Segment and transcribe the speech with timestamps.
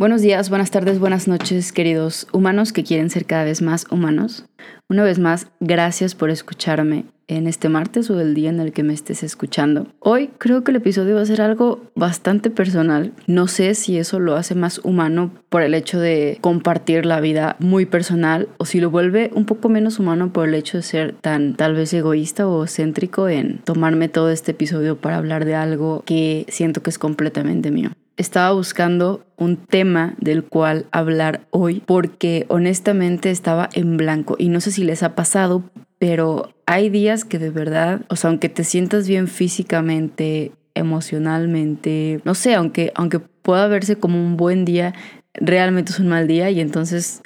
[0.00, 4.46] Buenos días, buenas tardes, buenas noches, queridos humanos que quieren ser cada vez más humanos.
[4.88, 8.82] Una vez más, gracias por escucharme en este martes o el día en el que
[8.82, 9.88] me estés escuchando.
[9.98, 13.12] Hoy creo que el episodio va a ser algo bastante personal.
[13.26, 17.56] No sé si eso lo hace más humano por el hecho de compartir la vida
[17.58, 21.14] muy personal o si lo vuelve un poco menos humano por el hecho de ser
[21.20, 26.04] tan tal vez egoísta o céntrico en tomarme todo este episodio para hablar de algo
[26.06, 27.90] que siento que es completamente mío
[28.20, 34.60] estaba buscando un tema del cual hablar hoy porque honestamente estaba en blanco y no
[34.60, 35.64] sé si les ha pasado,
[35.98, 42.34] pero hay días que de verdad, o sea, aunque te sientas bien físicamente, emocionalmente, no
[42.34, 44.94] sé, aunque, aunque pueda verse como un buen día,
[45.32, 47.22] realmente es un mal día y entonces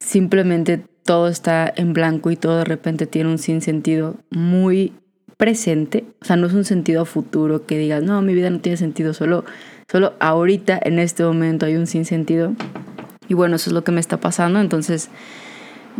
[0.00, 4.92] simplemente todo está en blanco y todo de repente tiene un sinsentido muy
[5.36, 8.76] presente, o sea, no es un sentido futuro que digas, no, mi vida no tiene
[8.76, 9.44] sentido, solo
[9.92, 12.54] Solo ahorita, en este momento, hay un sinsentido.
[13.28, 14.58] Y bueno, eso es lo que me está pasando.
[14.58, 15.10] Entonces,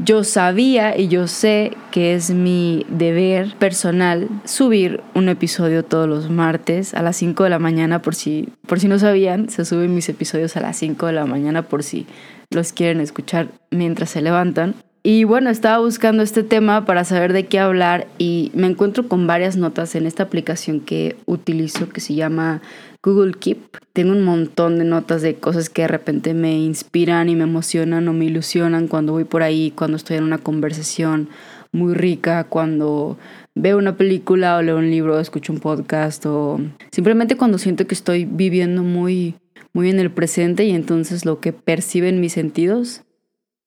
[0.03, 6.30] yo sabía y yo sé que es mi deber personal subir un episodio todos los
[6.30, 9.95] martes a las 5 de la mañana por si por si no sabían, se suben
[9.95, 12.06] mis episodios a las 5 de la mañana por si
[12.48, 14.74] los quieren escuchar mientras se levantan.
[15.05, 19.27] Y bueno, estaba buscando este tema para saber de qué hablar y me encuentro con
[19.27, 22.62] varias notas en esta aplicación que utilizo que se llama
[23.03, 23.78] Google Keep.
[23.92, 28.06] Tengo un montón de notas de cosas que de repente me inspiran y me emocionan
[28.06, 31.28] o me ilusionan cuando voy por ahí, cuando estoy en una conversación
[31.73, 33.19] muy rica, cuando
[33.56, 36.61] veo una película o leo un libro, o escucho un podcast o
[36.92, 39.34] simplemente cuando siento que estoy viviendo muy
[39.75, 43.03] muy en el presente y entonces lo que perciben mis sentidos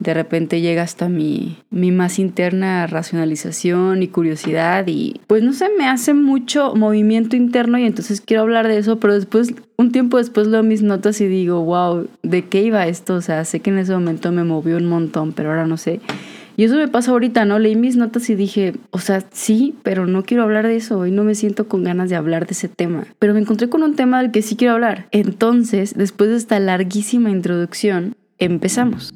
[0.06, 5.70] de repente llega hasta mi, mi más interna racionalización y curiosidad y pues no sé,
[5.78, 10.18] me hace mucho movimiento interno y entonces quiero hablar de eso, pero después, un tiempo
[10.18, 13.16] después leo mis notas y digo, wow, ¿de qué iba esto?
[13.16, 16.00] O sea, sé que en ese momento me movió un montón, pero ahora no sé.
[16.58, 17.60] Y eso me pasa ahorita, ¿no?
[17.60, 21.12] Leí mis notas y dije, o sea, sí, pero no quiero hablar de eso y
[21.12, 23.06] no me siento con ganas de hablar de ese tema.
[23.20, 25.08] Pero me encontré con un tema del que sí quiero hablar.
[25.12, 29.14] Entonces, después de esta larguísima introducción, empezamos.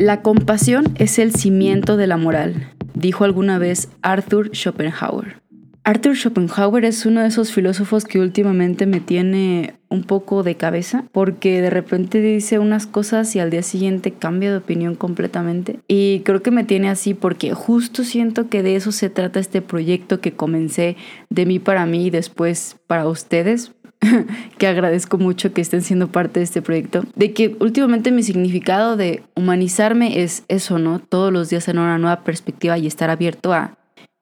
[0.00, 5.42] La compasión es el cimiento de la moral, dijo alguna vez Arthur Schopenhauer.
[5.84, 11.04] Arthur Schopenhauer es uno de esos filósofos que últimamente me tiene un poco de cabeza
[11.12, 15.80] porque de repente dice unas cosas y al día siguiente cambia de opinión completamente.
[15.86, 19.60] Y creo que me tiene así porque justo siento que de eso se trata este
[19.60, 20.96] proyecto que comencé
[21.28, 23.72] de mí para mí y después para ustedes,
[24.58, 28.96] que agradezco mucho que estén siendo parte de este proyecto, de que últimamente mi significado
[28.96, 30.98] de humanizarme es eso, ¿no?
[30.98, 33.76] Todos los días en una nueva perspectiva y estar abierto a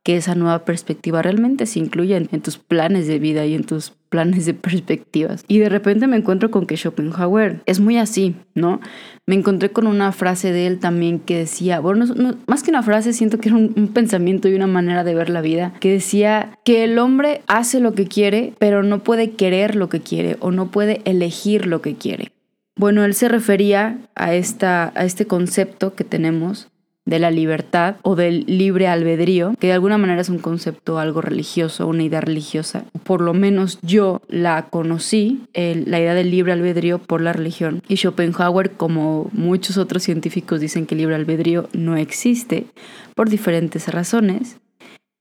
[0.08, 3.90] que esa nueva perspectiva realmente se incluya en, tus planes de vida y en tus
[4.08, 5.44] planes de perspectivas.
[5.48, 8.80] Y de repente me encuentro con que Schopenhauer es muy así, ¿no?
[9.26, 12.06] Me encontré con una frase de él también que decía, bueno,
[12.46, 15.42] más que una frase, siento que era un, pensamiento y una manera de ver la
[15.42, 19.90] vida, que decía que el hombre hace lo que quiere, pero no puede querer lo
[19.90, 22.32] que quiere o no puede elegir lo que quiere.
[22.76, 26.70] Bueno, él se refería a, esta, a este concepto que tenemos
[27.08, 31.22] de la libertad o del libre albedrío, que de alguna manera es un concepto algo
[31.22, 32.84] religioso, una idea religiosa.
[33.02, 37.82] Por lo menos yo la conocí, la idea del libre albedrío por la religión.
[37.88, 42.66] Y Schopenhauer, como muchos otros científicos, dicen que el libre albedrío no existe
[43.14, 44.58] por diferentes razones.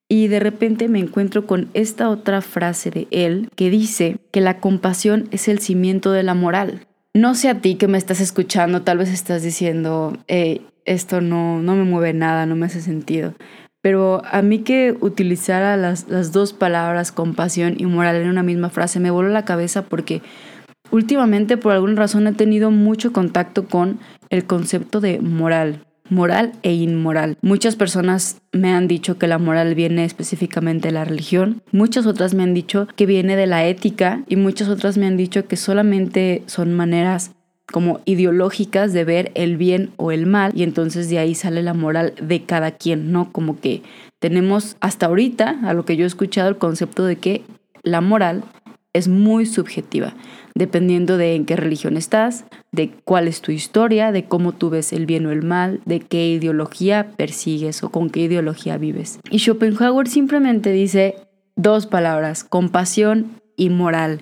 [0.09, 4.59] Y de repente me encuentro con esta otra frase de él que dice que la
[4.59, 6.86] compasión es el cimiento de la moral.
[7.14, 11.62] No sé a ti que me estás escuchando, tal vez estás diciendo, eh, esto no,
[11.62, 13.34] no me mueve nada, no me hace sentido.
[13.81, 18.70] Pero a mí que utilizara las, las dos palabras compasión y moral en una misma
[18.70, 20.22] frase me voló la cabeza porque
[20.90, 24.00] últimamente por alguna razón he tenido mucho contacto con
[24.30, 27.38] el concepto de moral, moral e inmoral.
[27.42, 32.33] Muchas personas me han dicho que la moral viene específicamente de la religión, muchas otras
[32.33, 35.56] me han dicho que viene de la ética y muchas otras me han dicho que
[35.56, 37.31] solamente son maneras
[37.72, 41.74] como ideológicas de ver el bien o el mal y entonces de ahí sale la
[41.74, 43.31] moral de cada quien, ¿no?
[43.31, 43.84] Como que
[44.19, 47.44] tenemos hasta ahorita, a lo que yo he escuchado, el concepto de que
[47.84, 48.44] la moral
[48.94, 50.16] es muy subjetiva,
[50.56, 54.92] dependiendo de en qué religión estás, de cuál es tu historia, de cómo tú ves
[54.92, 59.19] el bien o el mal, de qué ideología persigues o con qué ideología vives.
[59.30, 61.16] Y Schopenhauer simplemente dice
[61.56, 64.22] dos palabras, compasión y moral.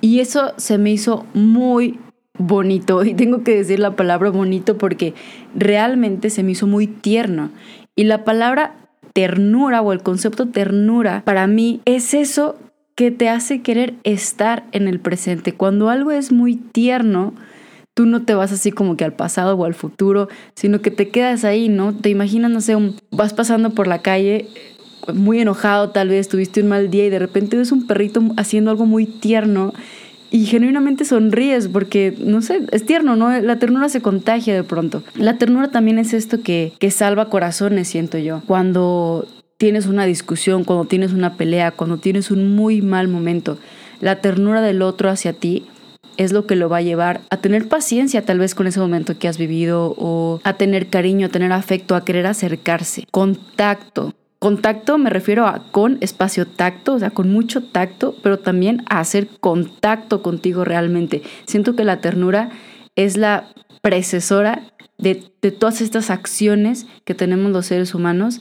[0.00, 1.98] Y eso se me hizo muy
[2.40, 5.14] bonito, y tengo que decir la palabra bonito porque
[5.54, 7.50] realmente se me hizo muy tierno.
[7.96, 8.74] Y la palabra
[9.12, 12.56] ternura o el concepto ternura para mí es eso
[12.94, 15.54] que te hace querer estar en el presente.
[15.54, 17.34] Cuando algo es muy tierno,
[17.94, 21.08] tú no te vas así como que al pasado o al futuro, sino que te
[21.08, 21.94] quedas ahí, ¿no?
[21.94, 22.76] Te imaginas, no sé,
[23.10, 24.48] vas pasando por la calle
[25.14, 28.70] muy enojado tal vez, tuviste un mal día y de repente ves un perrito haciendo
[28.70, 29.72] algo muy tierno
[30.30, 33.30] y genuinamente sonríes porque, no sé, es tierno, ¿no?
[33.40, 35.02] La ternura se contagia de pronto.
[35.14, 38.42] La ternura también es esto que, que salva corazones, siento yo.
[38.46, 43.58] Cuando tienes una discusión, cuando tienes una pelea, cuando tienes un muy mal momento,
[44.00, 45.66] la ternura del otro hacia ti
[46.16, 49.18] es lo que lo va a llevar a tener paciencia tal vez con ese momento
[49.18, 53.06] que has vivido o a tener cariño, a tener afecto, a querer acercarse.
[53.10, 54.14] Contacto.
[54.40, 58.98] Contacto me refiero a con espacio tacto, o sea, con mucho tacto, pero también a
[58.98, 61.20] hacer contacto contigo realmente.
[61.44, 62.48] Siento que la ternura
[62.96, 63.52] es la
[63.82, 64.62] precesora
[64.96, 65.16] de,
[65.52, 68.40] todas estas acciones que tenemos los seres humanos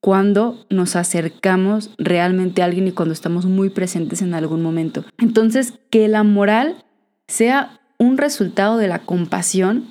[0.00, 5.04] cuando nos acercamos realmente a alguien y cuando estamos muy presentes en algún momento.
[5.18, 6.84] Entonces, que la moral
[7.26, 9.88] sea un resultado de la compasión,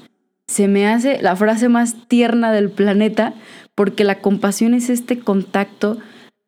[0.47, 3.33] se me hace la frase más tierna del planeta
[3.81, 5.97] porque la compasión es este contacto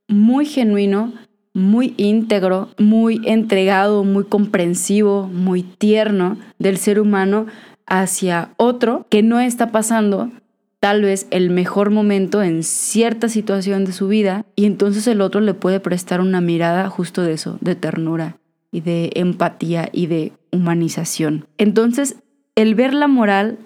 [0.07, 1.13] muy genuino,
[1.55, 7.47] muy íntegro, muy entregado, muy comprensivo, muy tierno del ser humano
[7.87, 10.29] hacia otro que no está pasando
[10.79, 15.41] tal vez el mejor momento en cierta situación de su vida y entonces el otro
[15.41, 18.37] le puede prestar una mirada justo de eso, de ternura
[18.71, 21.47] y de empatía y de humanización.
[21.57, 22.17] Entonces,
[22.53, 23.57] el ver la moral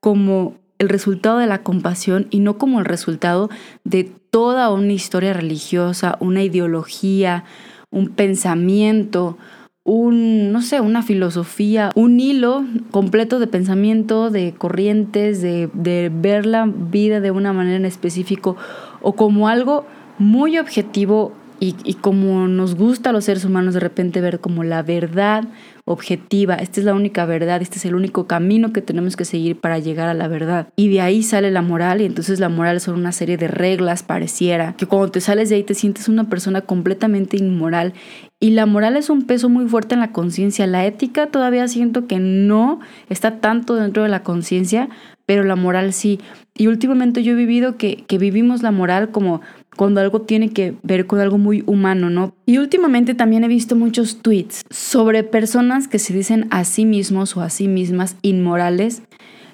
[0.00, 3.50] como el resultado de la compasión y no como el resultado
[3.84, 7.44] de toda una historia religiosa, una ideología,
[7.90, 9.36] un pensamiento,
[9.84, 15.68] un, no sé, una filosofía, un hilo completo de pensamiento, de corrientes, de,
[16.12, 18.56] ver la vida de una manera en específico
[19.02, 19.84] o como algo
[20.18, 24.82] muy objetivo y, como nos gusta a los seres humanos de repente ver como la
[24.82, 25.44] verdad
[25.92, 29.58] objetiva, esta es la única verdad, este es el único camino que tenemos que seguir
[29.58, 30.68] para llegar a la verdad.
[30.76, 34.02] Y de ahí sale la moral y entonces la moral son una serie de reglas,
[34.02, 37.92] pareciera, que cuando te sales de ahí te sientes una persona completamente inmoral.
[38.38, 40.66] Y la moral es un peso muy fuerte en la conciencia.
[40.66, 44.88] La ética todavía siento que no está tanto dentro de la conciencia,
[45.26, 46.20] pero la moral sí.
[46.56, 49.40] Y últimamente yo he vivido que, que vivimos la moral como
[49.80, 52.34] cuando algo tiene que ver con algo muy humano, ¿no?
[52.44, 57.34] Y últimamente también he visto muchos tweets sobre personas que se dicen a sí mismos
[57.34, 59.00] o a sí mismas inmorales.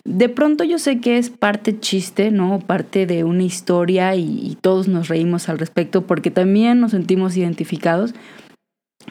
[0.05, 2.59] De pronto yo sé que es parte chiste, ¿no?
[2.59, 8.13] Parte de una historia y, todos nos reímos al respecto porque también nos sentimos identificados.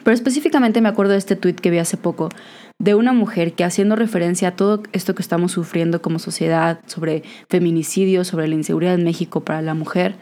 [0.04, 2.28] Pero específicamente me acuerdo de este tweet que vi hace poco
[2.78, 7.22] de una mujer que haciendo referencia a todo esto que estamos sufriendo como sociedad, sobre
[7.48, 10.16] feminicidio, sobre la inseguridad en México para la mujer,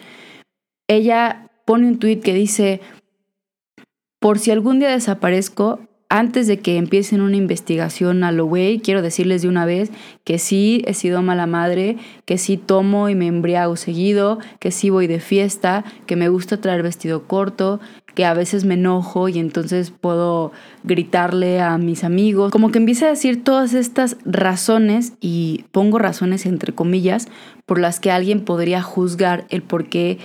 [0.89, 2.81] ella pone un tuit que dice,
[4.19, 9.03] por si algún día desaparezco, antes de que empiecen una investigación a lo güey, quiero
[9.03, 9.91] decirles de una vez
[10.23, 14.91] que sí he sido mala madre, que sí tomo y me embriago seguido, que sí
[14.91, 17.81] voy de fiesta, que me gusta traer vestido corto,
[18.15, 20.53] que a veces me enojo y entonces puedo
[20.85, 22.53] gritarle a mis amigos.
[22.53, 27.27] Como que empieza a decir todas estas razones, y pongo razones entre comillas,
[27.67, 30.19] por las que alguien podría juzgar el por qué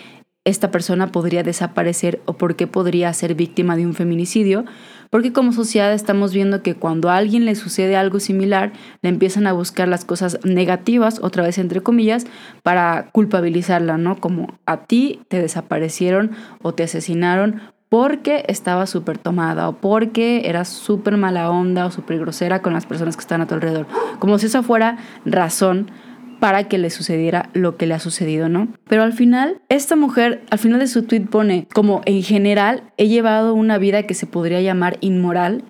[0.46, 4.66] esta persona podría desaparecer o por qué podría ser víctima de un feminicidio,
[5.10, 9.48] porque como sociedad estamos viendo que cuando a alguien le sucede algo similar, le empiezan
[9.48, 12.26] a buscar las cosas negativas, otra vez entre comillas,
[12.64, 14.20] para culpabilizarla, ¿no?
[14.20, 16.32] Como a ti te desaparecieron
[16.62, 22.20] o te asesinaron porque estaba súper tomada o porque eras súper mala onda o súper
[22.20, 23.88] grosera con las personas que están a tu alrededor.
[24.20, 25.92] Como si esa fuera razón
[26.40, 28.70] para que le sucediera lo que le ha sucedido, ¿no?
[28.88, 33.08] Pero al final, esta mujer, al final de su tweet pone como en general he
[33.08, 35.66] llevado una vida que se podría llamar inmoral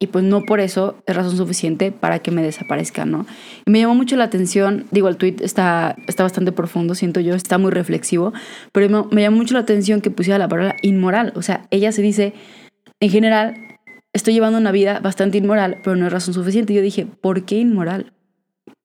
[0.00, 3.26] y pues no por eso es razón suficiente para que me desaparezca, ¿no?
[3.64, 7.34] Y me llamó mucho la atención, digo, el tweet está, está bastante profundo, siento yo,
[7.34, 8.32] está muy reflexivo,
[8.72, 11.92] pero me, me llamó mucho la atención que pusiera la palabra inmoral, o sea, ella
[11.92, 12.34] se dice,
[13.00, 13.54] en general,
[14.14, 16.72] estoy llevando una vida bastante inmoral, pero no es razón suficiente.
[16.72, 18.14] Yo dije, ¿por qué inmoral?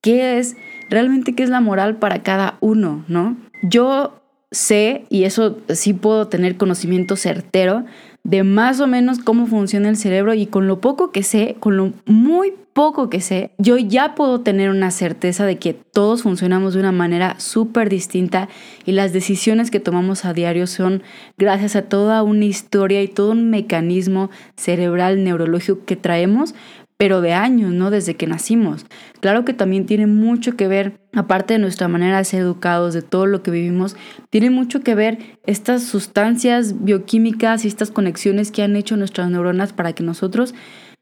[0.01, 0.57] ¿Qué es
[0.89, 3.37] realmente qué es la moral para cada uno, ¿no?
[3.63, 7.85] Yo sé, y eso sí puedo tener conocimiento certero,
[8.23, 11.77] de más o menos cómo funciona el cerebro y con lo poco que sé, con
[11.77, 16.73] lo muy poco que sé, yo ya puedo tener una certeza de que todos funcionamos
[16.73, 18.47] de una manera súper distinta
[18.85, 21.03] y las decisiones que tomamos a diario son
[21.37, 26.55] gracias a toda una historia y todo un mecanismo cerebral neurológico que traemos
[26.99, 27.91] pero de años, ¿no?
[27.91, 28.85] Desde que nacimos.
[29.21, 33.01] Claro que también tiene mucho que ver, aparte de nuestra manera de ser educados, de
[33.01, 33.95] todo lo que vivimos,
[34.29, 39.71] tiene mucho que ver estas sustancias bioquímicas y estas conexiones que han hecho nuestras neuronas
[39.71, 40.53] para que nosotros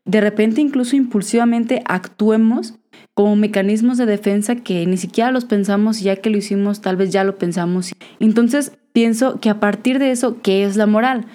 [0.05, 2.75] de repente incluso impulsivamente actuemos
[3.15, 7.09] como mecanismos de defensa que ni siquiera los pensamos ya que lo hicimos tal vez
[7.09, 7.91] ya lo pensamos.
[8.19, 11.25] Entonces pienso que a partir de eso, ¿qué es la moral?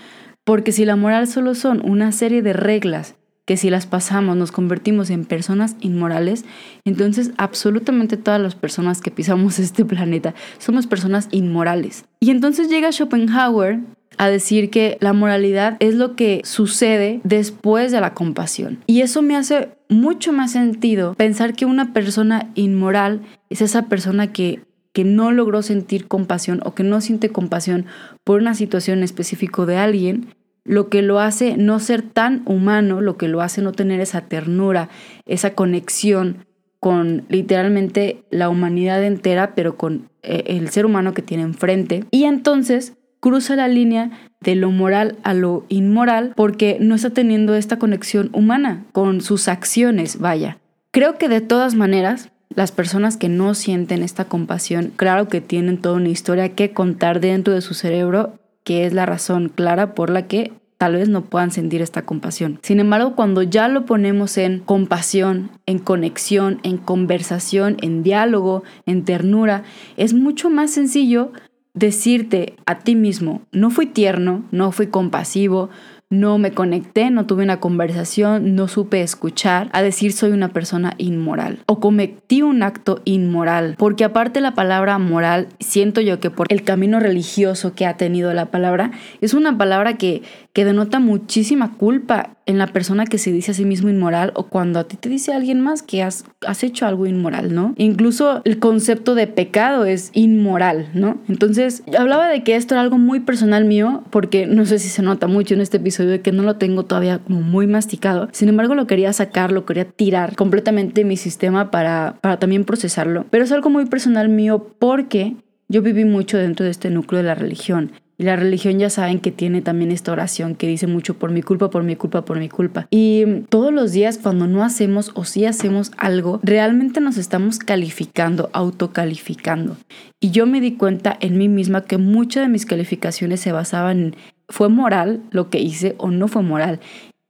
[0.44, 4.52] Porque si la moral solo son una serie de reglas que si las pasamos nos
[4.52, 6.44] convertimos en personas inmorales,
[6.84, 12.04] entonces absolutamente todas las personas que pisamos este planeta somos personas inmorales.
[12.20, 13.80] Y entonces llega Schopenhauer
[14.18, 18.78] a decir que la moralidad es lo que sucede después de la compasión.
[18.86, 24.32] Y eso me hace mucho más sentido pensar que una persona inmoral es esa persona
[24.32, 24.60] que
[24.92, 27.86] que no logró sentir compasión o que no siente compasión
[28.24, 30.34] por una situación específica de alguien
[30.64, 34.22] lo que lo hace no ser tan humano, lo que lo hace no tener esa
[34.22, 34.88] ternura,
[35.26, 36.46] esa conexión
[36.80, 42.04] con literalmente la humanidad entera, pero con eh, el ser humano que tiene enfrente.
[42.10, 47.54] Y entonces cruza la línea de lo moral a lo inmoral porque no está teniendo
[47.54, 50.58] esta conexión humana con sus acciones, vaya.
[50.90, 55.78] Creo que de todas maneras, las personas que no sienten esta compasión, claro que tienen
[55.78, 60.10] toda una historia que contar dentro de su cerebro que es la razón clara por
[60.10, 62.58] la que tal vez no puedan sentir esta compasión.
[62.62, 69.04] Sin embargo, cuando ya lo ponemos en compasión, en conexión, en conversación, en diálogo, en
[69.04, 69.62] ternura,
[69.96, 71.30] es mucho más sencillo
[71.74, 75.70] decirte a ti mismo, no fui tierno, no fui compasivo,
[76.12, 80.92] no me conecté, no tuve una conversación, no supe escuchar, a decir soy una persona
[80.98, 83.76] inmoral o cometí un acto inmoral.
[83.78, 88.34] Porque aparte la palabra moral, siento yo que por el camino religioso que ha tenido
[88.34, 88.90] la palabra,
[89.22, 93.54] es una palabra que, que denota muchísima culpa en la persona que se dice a
[93.54, 96.86] sí mismo inmoral o cuando a ti te dice alguien más que has, has hecho
[96.86, 97.74] algo inmoral, ¿no?
[97.78, 101.18] Incluso el concepto de pecado es inmoral, ¿no?
[101.28, 105.02] Entonces, hablaba de que esto era algo muy personal mío porque no sé si se
[105.02, 108.28] nota mucho en este episodio que no lo tengo todavía como muy masticado.
[108.32, 112.64] Sin embargo, lo quería sacar, lo quería tirar completamente de mi sistema para, para también
[112.64, 113.26] procesarlo.
[113.30, 115.36] Pero es algo muy personal mío porque
[115.68, 117.92] yo viví mucho dentro de este núcleo de la religión.
[118.18, 121.42] Y la religión ya saben que tiene también esta oración que dice mucho por mi
[121.42, 122.86] culpa, por mi culpa, por mi culpa.
[122.90, 128.50] Y todos los días cuando no hacemos o sí hacemos algo, realmente nos estamos calificando,
[128.52, 129.76] autocalificando.
[130.20, 133.98] Y yo me di cuenta en mí misma que muchas de mis calificaciones se basaban
[133.98, 134.16] en
[134.48, 136.80] ¿fue moral lo que hice o no fue moral?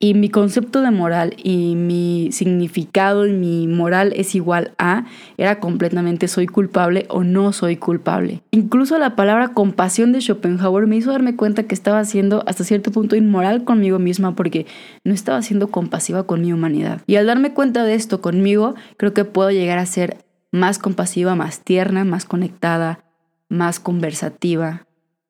[0.03, 5.05] y mi concepto de moral y mi significado y mi moral es igual a,
[5.37, 8.43] era completamente soy culpable o no soy culpable.
[8.51, 12.91] Incluso la palabra compasión de Schopenhauer me hizo darme cuenta que estaba siendo hasta cierto
[12.91, 14.67] punto inmoral conmigo misma porque
[15.05, 17.01] no estaba siendo compasiva con mi humanidad.
[17.07, 20.17] Y al darme cuenta de esto conmigo, creo que puedo llegar a ser
[20.51, 23.05] más compasiva, más tierna, más conectada,
[23.49, 24.85] más conversativa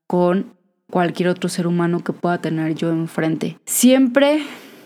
[0.07, 0.55] con
[0.93, 3.57] cualquier otro ser humano que pueda tener yo enfrente.
[3.65, 4.43] Siempre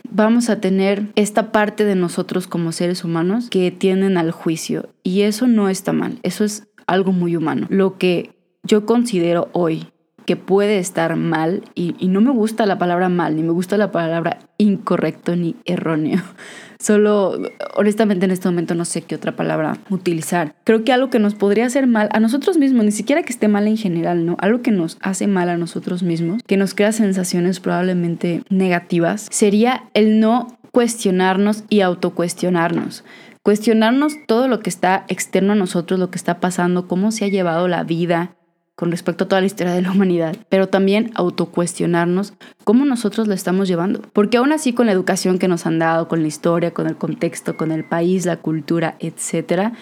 [0.08, 5.22] vamos a tener esta parte de nosotros como seres humanos que tienden al juicio y
[5.22, 7.66] eso no está mal, eso es algo muy humano.
[7.70, 8.30] Lo que
[8.62, 9.88] yo considero hoy
[10.26, 13.90] que puede estar mal, y, no me gusta la palabra mal, ni me gusta la
[13.92, 16.23] palabra incorrecto ni erróneo,
[16.78, 17.40] Solo,
[17.75, 20.54] honestamente, en este momento no sé qué otra palabra utilizar.
[20.62, 23.49] Creo que algo que nos podría hacer mal a nosotros mismos, ni siquiera que esté
[23.49, 24.37] mal en general, ¿no?
[24.40, 29.85] Algo que nos hace mal a nosotros mismos, que nos crea sensaciones probablemente negativas, sería
[29.95, 33.04] el no cuestionarnos y autocuestionarnos
[33.47, 37.28] cuestionarnos todo lo que está externo a nosotros, lo que está pasando, cómo se ha
[37.28, 38.35] llevado la vida,
[38.76, 43.35] con respecto a toda la historia de la humanidad, pero también autocuestionarnos cómo nosotros lo
[43.35, 44.02] estamos llevando.
[44.12, 46.97] Porque aún así con la educación que nos han dado, con la historia, con el
[46.97, 49.73] contexto, con el país, la cultura, etcétera,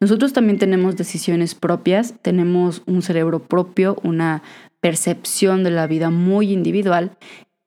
[0.00, 4.42] nosotros también tenemos decisiones propias, tenemos un cerebro propio, una
[4.80, 7.12] percepción de la vida muy individual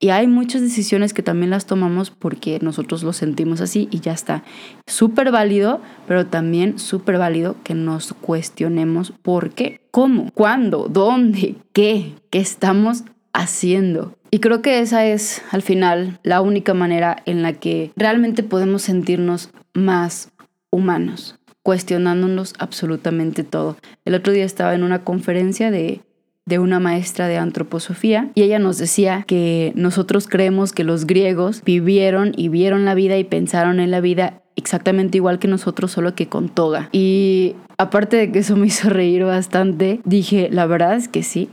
[0.05, 4.12] y hay muchas decisiones que también las tomamos porque nosotros lo sentimos así y ya
[4.12, 4.43] está.
[4.85, 12.13] Súper válido, pero también súper válido que nos cuestionemos por qué, cómo, cuándo, dónde, qué,
[12.29, 14.15] qué estamos haciendo.
[14.29, 18.83] Y creo que esa es al final la única manera en la que realmente podemos
[18.83, 20.29] sentirnos más
[20.69, 23.75] humanos, cuestionándonos absolutamente todo.
[24.05, 26.01] El otro día estaba en una conferencia de
[26.46, 31.64] de una maestra de antroposofía y ella nos decía que nosotros creemos que los griegos
[31.64, 36.16] vivieron y vieron la vida y pensaron en la vida exactamente igual que nosotros, solo
[36.16, 36.90] que con toga.
[36.92, 41.50] Y aparte de que eso me hizo reír bastante, dije, la verdad es que sí.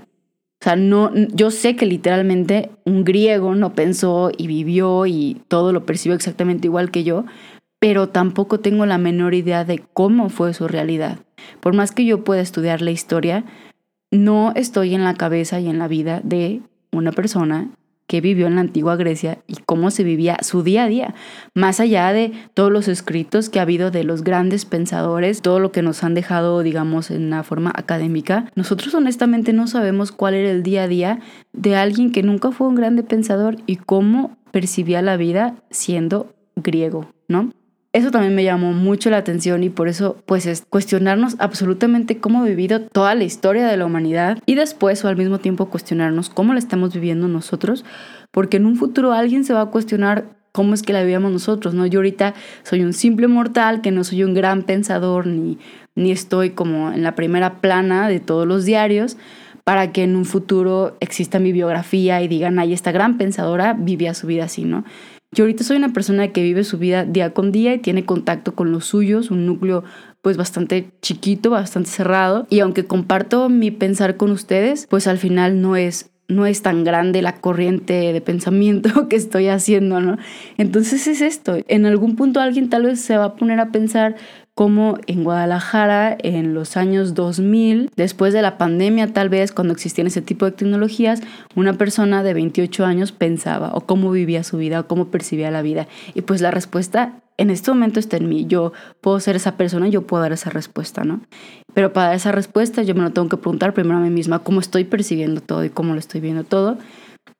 [0.60, 5.72] O sea, no, yo sé que literalmente un griego no pensó y vivió y todo
[5.72, 7.24] lo percibió exactamente igual que yo,
[7.80, 11.18] pero tampoco tengo la menor idea de cómo fue su realidad.
[11.58, 13.44] Por más que yo pueda estudiar la historia,
[14.12, 16.60] no estoy en la cabeza y en la vida de
[16.92, 17.70] una persona
[18.06, 21.14] que vivió en la antigua Grecia y cómo se vivía su día a día,
[21.54, 25.72] más allá de todos los escritos que ha habido de los grandes pensadores, todo lo
[25.72, 30.50] que nos han dejado, digamos, en una forma académica, nosotros honestamente no sabemos cuál era
[30.50, 31.20] el día a día
[31.54, 37.06] de alguien que nunca fue un grande pensador y cómo percibía la vida siendo griego,
[37.28, 37.50] ¿no?
[37.94, 42.40] Eso también me llamó mucho la atención y por eso pues es cuestionarnos absolutamente cómo
[42.40, 46.30] ha vivido toda la historia de la humanidad y después o al mismo tiempo cuestionarnos
[46.30, 47.84] cómo la estamos viviendo nosotros,
[48.30, 51.74] porque en un futuro alguien se va a cuestionar cómo es que la vivíamos nosotros,
[51.74, 51.84] ¿no?
[51.84, 52.32] Yo ahorita
[52.62, 55.58] soy un simple mortal que no soy un gran pensador ni,
[55.94, 59.18] ni estoy como en la primera plana de todos los diarios
[59.64, 64.14] para que en un futuro exista mi biografía y digan, ay, esta gran pensadora vivía
[64.14, 64.84] su vida así, ¿no?
[65.34, 68.54] Yo ahorita soy una persona que vive su vida día con día y tiene contacto
[68.54, 69.82] con los suyos, un núcleo
[70.20, 72.46] pues bastante chiquito, bastante cerrado.
[72.50, 76.84] Y aunque comparto mi pensar con ustedes, pues al final no es no es tan
[76.84, 80.18] grande la corriente de pensamiento que estoy haciendo, ¿no?
[80.58, 81.56] Entonces es esto.
[81.68, 84.16] En algún punto alguien tal vez se va a poner a pensar,
[84.54, 90.06] como en Guadalajara en los años 2000, después de la pandemia tal vez, cuando existían
[90.06, 91.22] ese tipo de tecnologías,
[91.54, 95.62] una persona de 28 años pensaba o cómo vivía su vida o cómo percibía la
[95.62, 95.88] vida.
[96.14, 98.46] Y pues la respuesta en este momento está en mí.
[98.46, 101.22] Yo puedo ser esa persona, yo puedo dar esa respuesta, ¿no?
[101.72, 104.40] Pero para dar esa respuesta yo me lo tengo que preguntar primero a mí misma
[104.40, 106.76] cómo estoy percibiendo todo y cómo lo estoy viendo todo.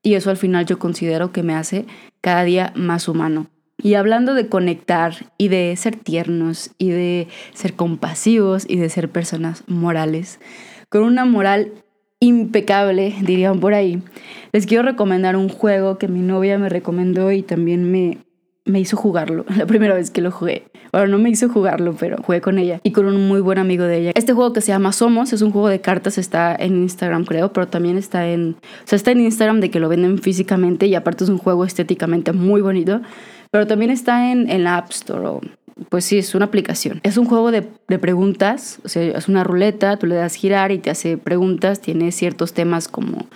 [0.03, 1.87] Y eso al final yo considero que me hace
[2.21, 3.49] cada día más humano.
[3.83, 9.11] Y hablando de conectar y de ser tiernos y de ser compasivos y de ser
[9.11, 10.39] personas morales,
[10.89, 11.73] con una moral
[12.21, 14.01] impecable, dirían por ahí,
[14.53, 18.19] les quiero recomendar un juego que mi novia me recomendó y también me,
[18.65, 20.65] me hizo jugarlo, la primera vez que lo jugué.
[20.93, 23.85] Bueno, no me hizo jugarlo, pero jugué con ella y con un muy buen amigo
[23.85, 24.13] de ella.
[24.15, 27.53] Este juego que se llama Somos es un juego de cartas, está en Instagram creo,
[27.53, 30.95] pero también está en, o sea, está en Instagram de que lo venden físicamente y
[30.95, 33.01] aparte es un juego estéticamente muy bonito.
[33.53, 35.47] Pero también está en, en la App Store.
[35.91, 37.01] pues sí, es una aplicación.
[37.03, 40.73] Es un juego de, de, preguntas, o sea, es una ruleta, tú le das girar
[40.73, 43.27] y te hace preguntas, tiene ciertos temas como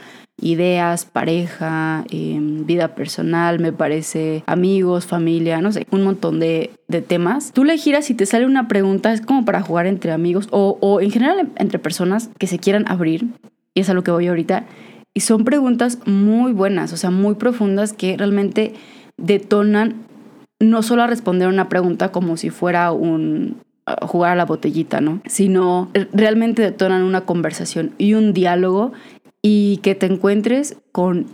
[0.41, 7.03] ideas, pareja, em, vida personal, me parece, amigos, familia, no sé, un montón de, de,
[7.03, 7.53] temas.
[7.53, 10.79] Tú le giras y te sale una pregunta, es como para jugar entre amigos o,
[10.81, 13.27] o en general entre personas que se quieran abrir,
[13.75, 14.65] y es a lo que voy ahorita.
[15.15, 18.75] Y son preguntas muy buenas, o sea, muy profundas que realmente
[19.17, 20.07] detonan
[20.61, 23.57] no solo a responder una pregunta como si fuera un
[24.03, 25.21] jugar a la botellita, ¿no?
[25.27, 28.93] Sino realmente detonan una conversación y un diálogo
[29.43, 31.27] y que te encuentres con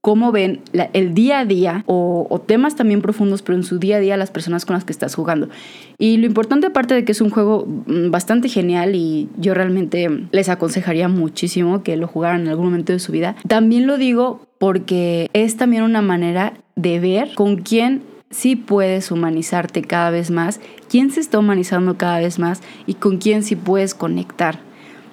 [0.00, 0.62] cómo ven
[0.94, 4.30] el día a día o, temas también profundos, pero en su día a día las
[4.30, 5.50] personas con las que estás jugando.
[5.98, 10.08] Y lo importante aparte de que es un juego mm, bastante genial y yo realmente
[10.30, 14.47] les aconsejaría muchísimo que lo jugaran en algún momento de su vida, también lo digo
[14.58, 20.60] porque es también una manera de ver con quién sí puedes humanizarte cada vez más,
[20.88, 24.60] quién se está humanizando cada vez más y con quién sí puedes conectar.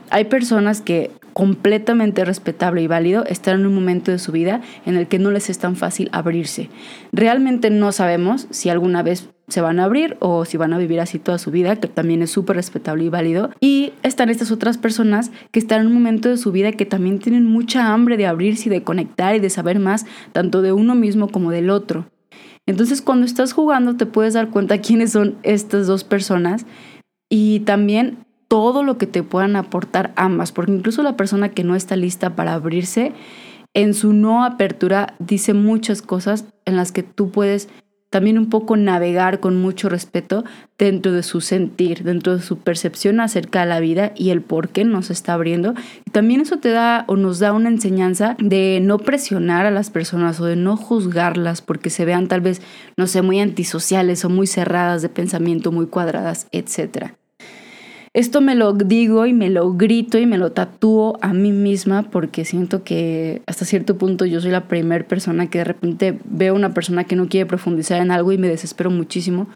[0.09, 4.95] Hay personas que completamente respetable y válido están en un momento de su vida en
[4.95, 6.69] el que no les es tan fácil abrirse.
[7.11, 10.99] Realmente no sabemos si alguna vez se van a abrir o si van a vivir
[10.99, 13.51] así toda su vida, que también es súper respetable y válido.
[13.59, 17.19] Y están estas otras personas que están en un momento de su vida que también
[17.19, 20.95] tienen mucha hambre de abrirse y de conectar y de saber más, tanto de uno
[20.95, 22.07] mismo como del otro.
[22.65, 26.65] Entonces cuando estás jugando te puedes dar cuenta quiénes son estas dos personas
[27.29, 31.75] y también todo lo que te puedan aportar ambas, porque incluso la persona que no
[31.75, 33.13] está lista para abrirse,
[33.73, 37.69] en su no apertura dice muchas cosas en las que tú puedes
[38.15, 40.45] también un poco navegar con mucho respeto
[40.77, 44.69] dentro de su sentir, dentro de su percepción acerca de la vida y el por
[44.69, 45.73] qué nos está abriendo.
[46.05, 49.89] Y también eso te da o nos da una enseñanza de no presionar a las
[49.89, 52.61] personas o de no juzgarlas porque se vean tal vez,
[52.95, 57.17] no sé, muy antisociales o muy cerradas de pensamiento, muy cuadradas, etcétera.
[58.15, 62.03] Esto me lo digo y me lo grito y me lo tatúo a mí misma
[62.03, 66.55] porque siento que hasta cierto punto yo soy la primera persona que de repente veo
[66.55, 69.49] una persona que no quiere profundizar en algo y me desespero muchísimo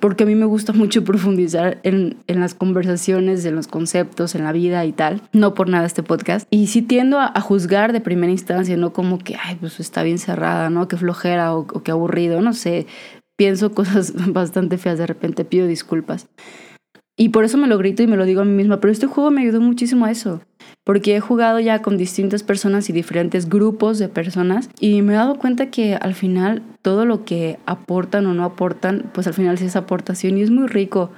[0.00, 4.42] porque a mí me gusta mucho profundizar en, en, las conversaciones, en los conceptos, en
[4.42, 5.22] la vida y tal.
[5.32, 6.48] No por nada este podcast.
[6.50, 10.18] Y sí tiendo a, juzgar de primera instancia, no como que, ay, pues está bien
[10.18, 10.88] cerrada, ¿no?
[10.88, 12.88] Qué flojera o, o qué aburrido, no sé.
[13.36, 16.26] Pienso cosas bastante feas de repente, pido disculpas.
[17.20, 18.80] Y por eso me lo grito y me lo digo a mí misma.
[18.80, 20.40] Pero este juego me ayudó muchísimo a eso.
[20.84, 25.16] porque he jugado ya con distintas personas y diferentes grupos de personas y me he
[25.16, 29.58] dado cuenta que al final todo lo que aportan o no aportan, pues al final
[29.58, 31.10] sí es aportación y es muy rico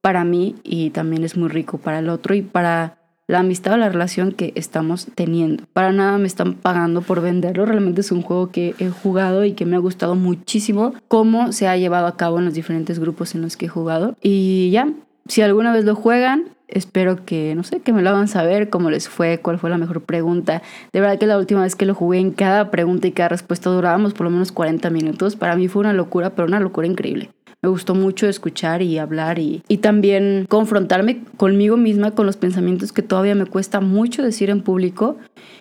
[0.00, 3.76] para mí y también es muy rico para el otro y para la amistad o
[3.76, 5.64] la relación que estamos teniendo.
[5.72, 9.52] Para nada me están pagando por venderlo, realmente es un juego que he jugado y
[9.52, 13.34] que me ha gustado muchísimo cómo se ha llevado a cabo en los diferentes grupos
[13.34, 14.16] en los que he jugado.
[14.22, 14.90] Y ya,
[15.28, 18.90] si alguna vez lo juegan, espero que, no sé, que me lo hagan saber cómo
[18.90, 20.62] les fue, cuál fue la mejor pregunta.
[20.92, 23.70] De verdad que la última vez que lo jugué en cada pregunta y cada respuesta
[23.70, 25.36] durábamos por lo menos 40 minutos.
[25.36, 29.38] Para mí fue una locura, pero una locura increíble me gustó mucho escuchar y hablar
[29.38, 34.50] y, y también confrontarme conmigo misma con los pensamientos que todavía me cuesta mucho decir
[34.50, 35.16] en público.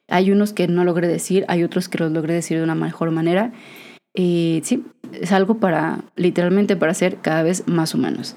[0.08, 3.10] Hay unos que no logré decir, hay otros que los logré decir de una mejor
[3.12, 3.52] manera.
[4.14, 8.36] Y sí, es algo para, literalmente, para ser cada vez más humanos.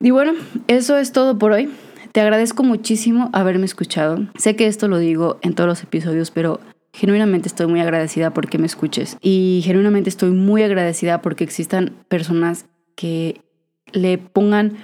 [0.00, 0.32] Y bueno,
[0.68, 1.70] eso es todo por hoy.
[2.12, 4.26] Te agradezco muchísimo haberme escuchado.
[4.36, 6.60] Sé que esto lo digo en todos los episodios, pero
[6.92, 12.66] genuinamente estoy muy agradecida porque me escuches y genuinamente estoy muy agradecida porque existan personas
[12.94, 13.40] que
[13.92, 14.76] le pongan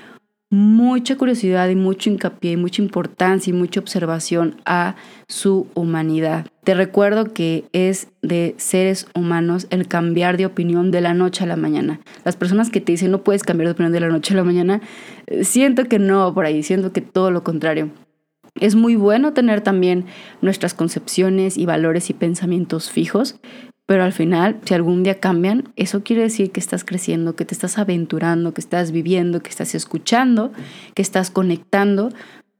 [0.52, 6.46] mucha curiosidad y mucho hincapié y mucha importancia y mucha observación a su humanidad.
[6.62, 11.46] Te recuerdo que es de seres humanos el cambiar de opinión de la noche a
[11.46, 12.00] la mañana.
[12.26, 14.44] Las personas que te dicen no puedes cambiar de opinión de la noche a la
[14.44, 14.82] mañana,
[15.26, 17.88] eh, siento que no por ahí, siento que todo lo contrario.
[18.60, 20.04] Es muy bueno tener también
[20.42, 23.40] nuestras concepciones y valores y pensamientos fijos,
[23.92, 27.52] pero al final, si algún día cambian, eso quiere decir que estás creciendo, que te
[27.52, 30.50] estás aventurando, que estás viviendo, que estás escuchando,
[30.94, 32.08] que estás conectando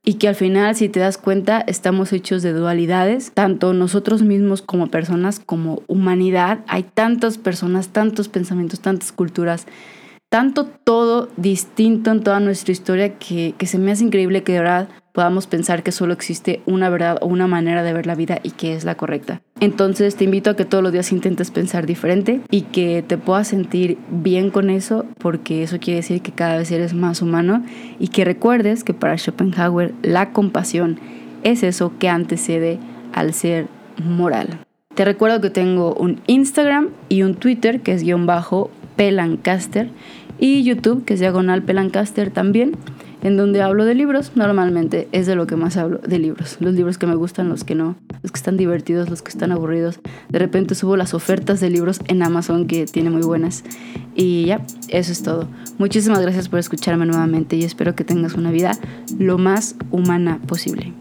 [0.05, 4.61] y que al final, si te das cuenta, estamos hechos de dualidades, tanto nosotros mismos
[4.61, 6.59] como personas, como humanidad.
[6.67, 9.67] Hay tantas personas, tantos pensamientos, tantas culturas,
[10.29, 14.59] tanto todo distinto en toda nuestra historia que, que se me hace increíble que de
[14.59, 18.41] verdad podamos pensar que solo existe una verdad o una manera de ver la vida
[18.43, 19.43] y que es la correcta.
[19.61, 23.49] Entonces te invito a que todos los días intentes pensar diferente y que te puedas
[23.49, 27.63] sentir bien con eso porque eso quiere decir que cada vez eres más humano
[27.99, 30.99] y que recuerdes que para Schopenhauer la compasión
[31.45, 32.79] es eso que antecede
[33.13, 33.67] al ser
[34.03, 34.49] moral.
[34.95, 39.89] Te recuerdo que tengo un Instagram y un Twitter que es guion bajo Pelancaster
[40.39, 42.73] y YouTube que es diagonal Pelancaster también
[43.23, 44.33] en donde hablo de libros.
[44.35, 46.57] Normalmente es de lo que más hablo, de libros.
[46.61, 49.53] Los libros que me gustan, los que no, los que están divertidos, los que están
[49.53, 50.01] aburridos.
[50.29, 53.65] De repente subo las ofertas de libros en Amazon que tiene muy buenas.
[54.15, 55.49] Y ya, eso es todo.
[55.79, 58.73] Muchísimas gracias por escucharme nuevamente y espero que tengas una vida
[59.19, 60.93] lo más humana posible.